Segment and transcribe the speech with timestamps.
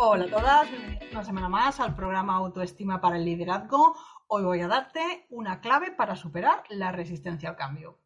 [0.00, 0.68] Hola a todas,
[1.10, 3.96] una semana más al programa Autoestima para el Liderazgo.
[4.28, 7.98] Hoy voy a darte una clave para superar la resistencia al cambio.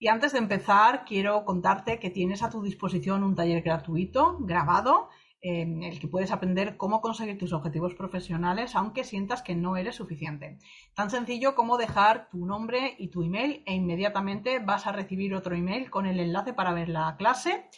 [0.00, 5.08] Y antes de empezar, quiero contarte que tienes a tu disposición un taller gratuito, grabado,
[5.40, 9.94] en el que puedes aprender cómo conseguir tus objetivos profesionales aunque sientas que no eres
[9.94, 10.58] suficiente.
[10.94, 15.54] Tan sencillo como dejar tu nombre y tu email e inmediatamente vas a recibir otro
[15.54, 17.68] email con el enlace para ver la clase.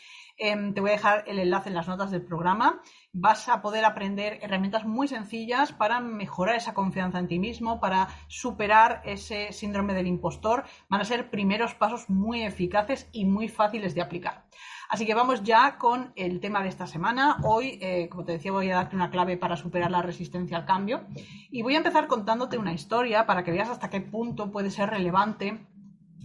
[0.45, 2.83] Em, te voy a dejar el enlace en las notas del programa.
[3.13, 8.09] Vas a poder aprender herramientas muy sencillas para mejorar esa confianza en ti mismo, para
[8.27, 10.65] superar ese síndrome del impostor.
[10.89, 14.43] Van a ser primeros pasos muy eficaces y muy fáciles de aplicar.
[14.89, 17.37] Así que vamos ya con el tema de esta semana.
[17.45, 20.67] Hoy, eh, como te decía, voy a darte una clave para superar la resistencia al
[20.67, 21.05] cambio.
[21.53, 24.91] Y voy a empezar contándote una historia para que veas hasta qué punto puede ser
[24.91, 25.69] relevante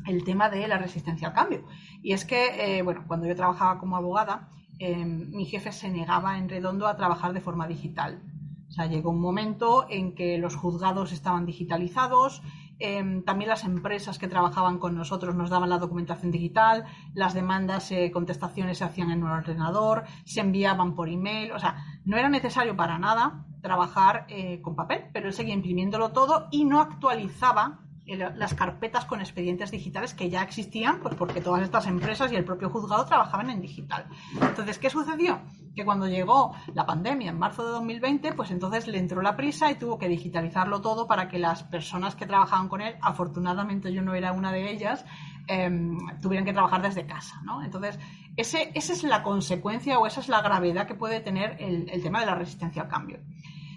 [0.06, 1.66] el tema de la resistencia al cambio.
[2.02, 6.38] Y es que, eh, bueno, cuando yo trabajaba como abogada, eh, mi jefe se negaba
[6.38, 8.22] en redondo a trabajar de forma digital.
[8.70, 12.44] O sea, llegó un momento en que los juzgados estaban digitalizados,
[12.80, 16.86] eh, también las empresas que trabajaban con nosotros nos daban la documentación digital,
[17.16, 21.78] las demandas, eh, contestaciones se hacían en un ordenador, se enviaban por email, o sea,
[22.06, 24.28] no era necesario para nada trabajar
[24.62, 27.80] con papel, pero él seguía imprimiéndolo todo y no actualizaba
[28.16, 32.46] las carpetas con expedientes digitales que ya existían, pues porque todas estas empresas y el
[32.46, 34.06] propio juzgado trabajaban en digital.
[34.42, 35.42] Entonces, ¿qué sucedió?
[35.76, 39.70] Que cuando llegó la pandemia en marzo de 2020, pues entonces le entró la prisa
[39.70, 44.02] y tuvo que digitalizarlo todo para que las personas que trabajaban con él, afortunadamente yo
[44.02, 45.06] no era una de ellas,
[45.48, 47.64] em, tuvieran que trabajar desde casa, ¿no?
[47.64, 48.00] Entonces,
[48.38, 52.02] ese, esa es la consecuencia o esa es la gravedad que puede tener el, el
[52.02, 53.20] tema de la resistencia al cambio.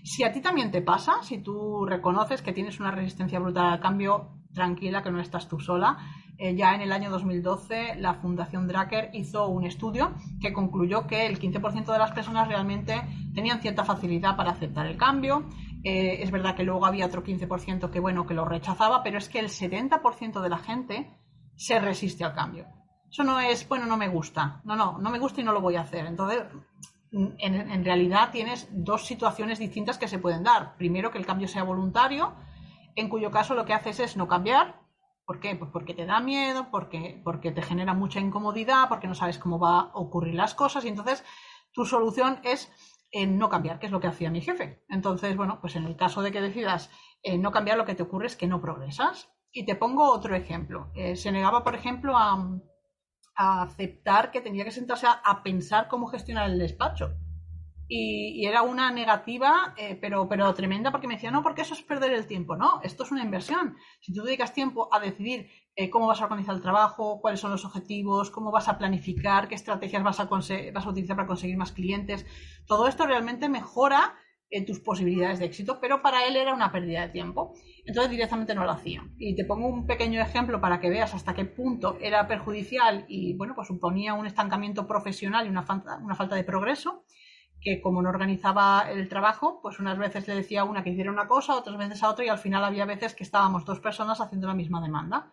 [0.03, 3.81] Si a ti también te pasa, si tú reconoces que tienes una resistencia brutal al
[3.81, 5.99] cambio, tranquila que no estás tú sola.
[6.39, 11.27] Eh, ya en el año 2012 la Fundación Dracker hizo un estudio que concluyó que
[11.27, 13.03] el 15% de las personas realmente
[13.35, 15.45] tenían cierta facilidad para aceptar el cambio.
[15.85, 19.29] Eh, es verdad que luego había otro 15% que bueno que lo rechazaba, pero es
[19.29, 21.11] que el 70% de la gente
[21.57, 22.67] se resiste al cambio.
[23.11, 24.61] Eso no es, bueno, no me gusta.
[24.65, 26.07] No, no, no me gusta y no lo voy a hacer.
[26.07, 26.45] Entonces,
[27.13, 30.77] en, realidad tienes dos situaciones distintas que se pueden dar.
[30.77, 32.35] Primero, que el cambio sea voluntario,
[32.95, 34.81] en cuyo caso lo que haces es no cambiar.
[35.25, 35.55] ¿Por qué?
[35.55, 39.59] Pues porque te da miedo, porque, porque te genera mucha incomodidad, porque no sabes cómo
[39.59, 41.25] va a ocurrir las cosas y entonces
[41.73, 42.73] tu solución es
[43.13, 44.85] eh, no cambiar, que es lo que hacía mi jefe.
[44.89, 46.91] Entonces, bueno, pues en el caso de que decidas
[47.23, 49.31] eh, no cambiar, lo que te ocurre es que no progresas.
[49.53, 50.93] Y te pongo otro ejemplo.
[50.95, 52.61] Eh, se negaba, por ejemplo, a,
[53.35, 57.17] a aceptar que tenía que sentarse a, pensar cómo gestionar el despacho.
[57.89, 61.83] Y, era una negativa, eh, pero, pero tremenda, porque me decía, no, porque eso es
[61.83, 62.57] perder el tiempo.
[62.57, 63.77] No, esto es una inversión.
[64.01, 67.51] Si tú dedicas tiempo a decidir eh, cómo vas a organizar el trabajo, cuáles son
[67.51, 71.57] los objetivos, cómo vas a planificar, qué estrategias vas a, vas a utilizar para conseguir
[71.57, 72.27] más clientes,
[72.67, 74.15] todo esto realmente mejora
[74.51, 77.55] en tus posibilidades de éxito, pero para él era una pérdida de tiempo.
[77.85, 79.05] Entonces directamente no lo hacía.
[79.19, 83.35] Y te pongo un pequeño ejemplo para que veas hasta qué punto era perjudicial y
[83.35, 87.05] bueno, pues suponía un estancamiento profesional y una falta, una falta de progreso,
[87.61, 91.11] que como no organizaba el trabajo, pues unas veces le decía a una que hiciera
[91.11, 94.21] una cosa, otras veces a otra y al final había veces que estábamos dos personas
[94.21, 95.31] haciendo la misma demanda.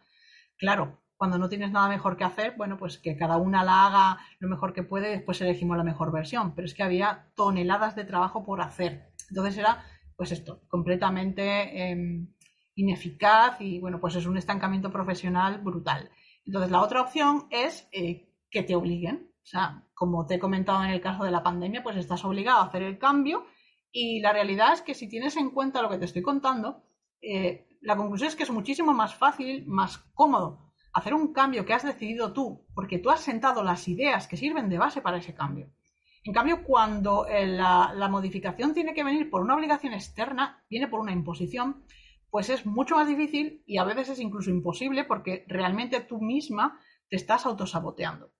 [0.57, 4.19] Claro, cuando no tienes nada mejor que hacer, bueno, pues que cada una la haga
[4.39, 6.53] lo mejor que puede, después elegimos la mejor versión.
[6.53, 9.09] Pero es que había toneladas de trabajo por hacer.
[9.29, 9.83] Entonces era,
[10.15, 12.33] pues esto, completamente em,
[12.75, 16.11] ineficaz y, bueno, pues es un estancamiento profesional brutal.
[16.45, 19.31] Entonces la otra opción es eh, que te obliguen.
[19.41, 22.59] O sea, como te he comentado en el caso de la pandemia, pues estás obligado
[22.59, 23.45] a hacer el cambio
[23.91, 26.83] y la realidad es que si tienes en cuenta lo que te estoy contando,
[27.21, 30.66] eh, la conclusión es que es muchísimo más fácil, más cómodo
[30.97, 34.67] hacer un cambio que has decidido tú, porque tú has sentado las ideas que sirven
[34.67, 35.69] de base para ese cambio.
[36.23, 40.99] En cambio, cuando eh, la, modificación tiene que venir por una obligación externa, viene por
[40.99, 41.83] una imposición,
[42.31, 46.79] pues es mucho más difícil y a veces es incluso imposible porque realmente tú misma
[47.09, 48.31] te estás autosaboteando.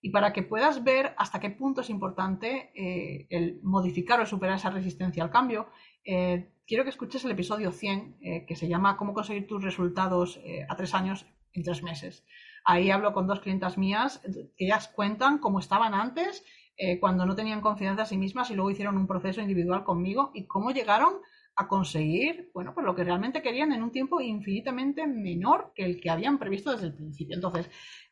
[0.00, 4.56] Y para que puedas ver hasta qué punto es importante eh, el modificar o superar
[4.56, 5.70] esa resistencia al cambio,
[6.04, 10.76] eh, quiero que escuches el episodio 100, que se llama Cómo conseguir tus resultados a
[10.76, 11.26] tres años
[11.56, 12.24] en tres meses.
[12.64, 14.20] Ahí hablo con dos clientas mías
[14.56, 16.44] que ellas cuentan cómo estaban antes
[16.76, 20.30] eh, cuando no tenían confianza en sí mismas y luego hicieron un proceso individual conmigo
[20.34, 21.14] y cómo llegaron
[21.56, 26.00] a conseguir, bueno, pues lo que realmente querían en un tiempo infinitamente menor que el
[26.00, 27.34] que habían previsto desde el principio.
[27.34, 27.70] Entonces,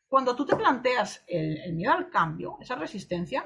[0.09, 3.45] cuando tú te planteas el, miedo al cambio, esa resistencia,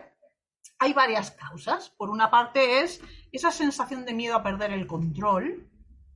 [0.79, 1.91] hay varias causas.
[1.91, 3.03] Por una parte es
[3.33, 5.69] esa sensación de miedo a perder el control,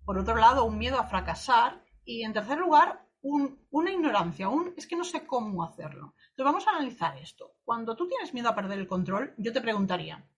[0.05, 4.87] por otro lado, un miedo a fracasar y en tercer lugar, una ignorancia, un es
[4.87, 6.15] que no sé cómo hacerlo.
[6.31, 7.55] Entonces vamos a analizar esto.
[7.65, 10.29] Cuando tú tienes miedo a perder el control, yo te preguntaría,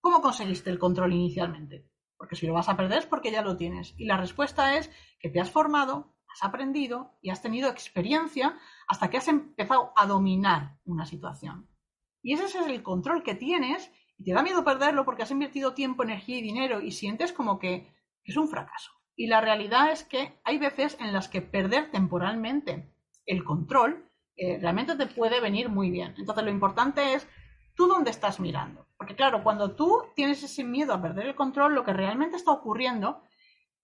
[0.00, 1.86] ¿cómo conseguiste el control inicialmente?
[2.16, 3.94] Porque si lo vas a perder es porque ya lo tienes.
[3.98, 8.58] Y la respuesta es que te has formado, has aprendido y has tenido experiencia
[8.88, 11.68] hasta que has empezado a dominar una situación.
[12.22, 15.74] Y ese es el control que tienes y te da miedo perderlo porque has invertido
[15.74, 17.94] tiempo, energía y dinero y sientes como que
[18.24, 18.99] es un fracaso.
[19.20, 22.90] Y la realidad es que hay veces en las que perder temporalmente
[23.26, 26.14] el control eh, realmente te puede venir muy bien.
[26.16, 27.28] Entonces lo importante es
[27.74, 28.86] tú dónde estás mirando.
[28.96, 32.50] Porque claro, cuando tú tienes ese miedo a perder el control, lo que realmente está
[32.50, 33.22] ocurriendo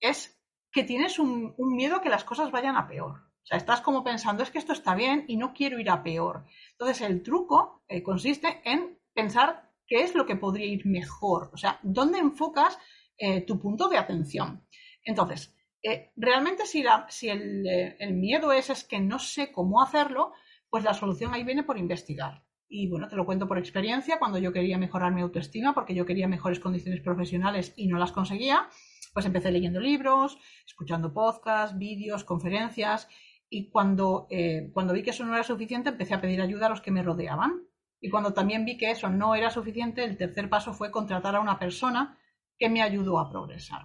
[0.01, 0.43] es
[0.73, 3.19] que tienes un, miedo a que las cosas vayan a peor.
[3.43, 6.03] O sea, estás como pensando, es que esto está bien y no quiero ir a
[6.03, 6.47] peor.
[6.71, 11.51] Entonces, el truco eh, consiste en pensar qué es lo que podría ir mejor.
[11.53, 12.79] O sea, dónde enfocas
[13.19, 14.66] eh, tu punto de atención.
[15.07, 20.33] Entonces, eh, realmente si, eh, el, miedo es, es que no sé cómo hacerlo,
[20.69, 22.43] pues la solución ahí viene por investigar.
[22.69, 26.05] Y bueno, te lo cuento por experiencia, cuando yo quería mejorar mi autoestima, porque yo
[26.05, 28.69] quería mejores condiciones profesionales y no las conseguía,
[29.15, 30.37] pues empecé leyendo libros,
[30.67, 33.09] escuchando podcasts, vídeos, conferencias,
[33.49, 36.71] y cuando, eh, cuando vi que eso no era suficiente, empecé a pedir ayuda a
[36.71, 37.63] los que me rodeaban.
[38.01, 41.41] Y cuando también vi que eso no era suficiente, el tercer paso fue contratar a
[41.41, 42.19] una persona
[42.59, 43.85] que me ayudó a progresar.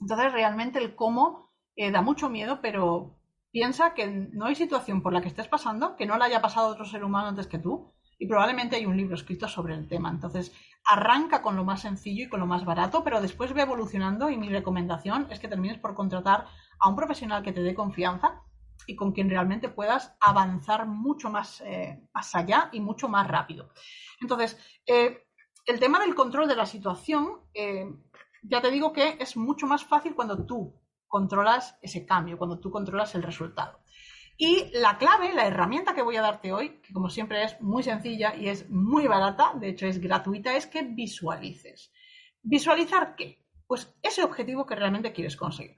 [0.00, 3.16] Entonces, realmente el cómo eh, da mucho miedo, pero
[3.50, 6.68] piensa que no hay situación por la que estés pasando que no la haya pasado
[6.68, 7.92] otro ser humano antes que tú.
[8.18, 10.10] Y probablemente hay un libro escrito sobre el tema.
[10.10, 10.52] Entonces,
[10.84, 14.36] arranca con lo más sencillo y con lo más barato, pero después ve evolucionando y
[14.36, 16.46] mi recomendación es que termines por contratar
[16.78, 18.42] a un profesional que te dé confianza
[18.86, 23.70] y con quien realmente puedas avanzar mucho más, eh, más allá y mucho más rápido.
[24.20, 25.24] Entonces, eh,
[25.66, 27.40] el tema del control de la situación
[28.42, 32.70] ya te digo que es mucho más fácil cuando tú controlas ese cambio, cuando tú
[32.70, 33.80] controlas el resultado.
[34.36, 37.82] Y la clave, la herramienta que voy a darte hoy, que como siempre es muy
[37.82, 41.92] sencilla y es muy barata, de hecho es gratuita, es que visualices.
[42.42, 43.44] ¿Visualizar qué?
[43.66, 45.76] Pues ese objetivo que realmente quieres conseguir.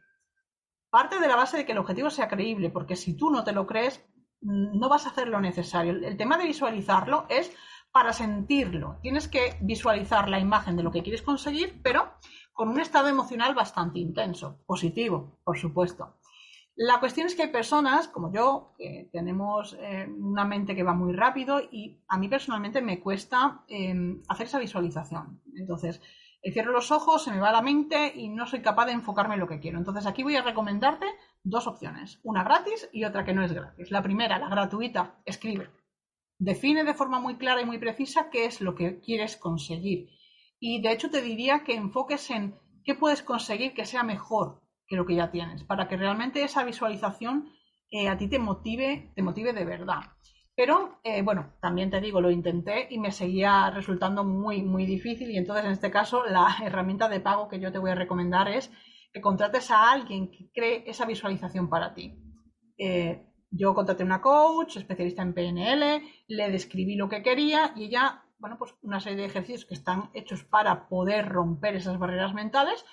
[0.91, 3.53] Parte de la base de que el objetivo sea creíble, porque si tú no te
[3.53, 4.05] lo crees,
[4.43, 5.93] no vas a hacer lo necesario.
[5.93, 7.51] El tema de visualizarlo es
[7.93, 8.99] para sentirlo.
[9.03, 12.15] Tienes que visualizar la imagen de lo que quieres conseguir, pero
[12.53, 16.17] con un estado emocional bastante intenso, positivo, por supuesto.
[16.75, 20.95] La cuestión es que hay personas como yo que tenemos eh, una mente que va
[20.95, 25.43] muy rápido y a mí personalmente me cuesta em, hacer esa visualización.
[25.55, 26.01] Entonces,
[26.43, 29.35] eh, cierro los ojos, se me va la mente y no soy capaz de enfocarme
[29.35, 29.77] en lo que quiero.
[29.77, 31.07] Entonces, aquí voy a recomendarte
[31.45, 33.91] dos opciones, una gratis y otra que no es gratis.
[33.91, 35.69] La primera, la gratuita, escribe.
[36.39, 40.09] Define de forma muy clara y muy precisa qué es lo que quieres conseguir
[40.65, 42.55] y de hecho te diría que enfoques en
[42.85, 46.63] qué puedes conseguir que sea mejor que lo que ya tienes, para que realmente esa
[46.63, 47.49] visualización
[47.91, 50.03] eh, a ti te motive, te motive de verdad.
[50.55, 55.33] Pero eh, bueno, también te digo, lo intenté y me seguía resultando muy, muy difícil.
[55.33, 58.47] Y entonces, en este caso, la herramienta de pago que yo te voy a recomendar
[58.47, 58.71] es
[59.13, 62.15] que contrates a alguien que cree esa visualización para ti.
[62.79, 68.22] Eh, yo contraté una coach, especialista en PNL, le describí lo que quería y ella
[68.43, 72.85] bueno, pues una serie de ejercicios que están hechos para poder romper esas barreras mentales.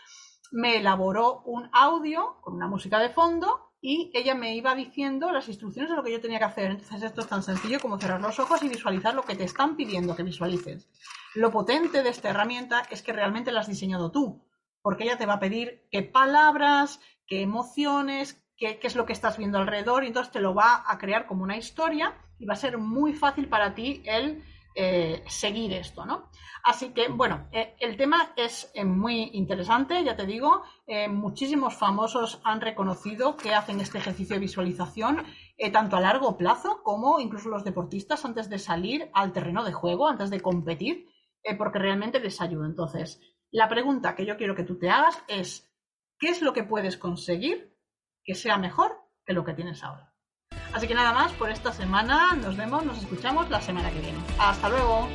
[0.51, 5.47] Me elaboró un audio con una música de fondo y ella me iba diciendo las
[5.47, 6.69] instrucciones de lo que yo tenía que hacer.
[6.69, 9.75] Entonces esto es tan sencillo como cerrar los ojos y visualizar lo que te están
[9.75, 10.87] pidiendo que visualices.
[11.33, 14.45] Lo potente de esta herramienta es que realmente la has diseñado tú,
[14.83, 19.13] porque ella te va a pedir qué palabras, qué emociones, qué, qué es lo que
[19.13, 22.53] estás viendo alrededor y entonces te lo va a crear como una historia y va
[22.53, 24.43] a ser muy fácil para ti el
[24.81, 26.29] eh, seguir esto, ¿no?
[26.63, 30.63] Así que, bueno, eh, el tema es eh, muy interesante, ya te digo,
[31.09, 35.25] muchísimos famosos han reconocido que hacen este ejercicio de visualización
[35.73, 40.07] tanto a largo plazo como incluso los deportistas antes de salir al terreno de juego,
[40.07, 41.09] antes de competir,
[41.57, 42.65] porque realmente les ayuda.
[42.65, 43.19] Entonces,
[43.51, 45.69] la pregunta que yo quiero que tú te hagas es,
[46.17, 47.77] ¿qué es lo que puedes conseguir
[48.23, 50.08] que sea mejor que lo que tienes ahora?
[50.73, 54.19] Así que nada más por esta semana, nos vemos, nos escuchamos la semana que viene.
[54.37, 55.07] Hasta luego.